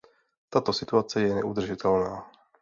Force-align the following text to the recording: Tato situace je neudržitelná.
Tato 0.49 0.71
situace 0.73 1.21
je 1.21 1.35
neudržitelná. 1.35 2.19